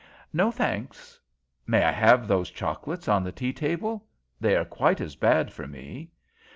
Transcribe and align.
"No, 0.33 0.49
thanks. 0.49 1.19
May 1.67 1.83
I 1.83 1.91
have 1.91 2.27
those 2.27 2.49
chocolates 2.49 3.07
on 3.07 3.23
the 3.23 3.31
tea 3.31 3.53
table? 3.53 4.07
They 4.39 4.55
are 4.55 4.65
quite 4.65 4.99
as 4.99 5.15
bad 5.15 5.53
for 5.53 5.67
me. 5.67 6.09